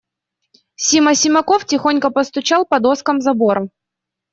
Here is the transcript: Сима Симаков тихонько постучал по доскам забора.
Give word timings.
Сима 0.85 1.13
Симаков 1.21 1.61
тихонько 1.65 2.09
постучал 2.09 2.65
по 2.65 2.79
доскам 2.79 3.21
забора. 3.21 3.69